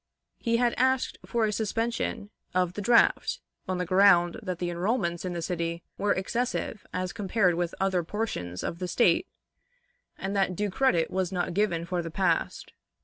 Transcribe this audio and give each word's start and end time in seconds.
He 0.39 0.57
had 0.57 0.73
asked 0.77 1.19
for 1.27 1.45
a 1.45 1.51
suspension 1.51 2.31
of 2.55 2.73
the 2.73 2.81
draft, 2.81 3.39
on 3.67 3.77
the 3.77 3.85
ground 3.85 4.39
that 4.41 4.57
the 4.57 4.69
enrollments 4.71 5.25
in 5.25 5.33
the 5.33 5.43
city 5.43 5.83
were 5.95 6.11
excessive 6.11 6.87
as 6.91 7.13
compared 7.13 7.53
with 7.53 7.75
other 7.79 8.03
portions 8.03 8.63
of 8.63 8.79
the 8.79 8.87
State, 8.87 9.27
and 10.17 10.35
that 10.35 10.55
due 10.55 10.71
credit 10.71 11.11
was 11.11 11.31
not 11.31 11.53
given 11.53 11.85
for 11.85 12.01
the 12.01 12.09
past. 12.09 12.73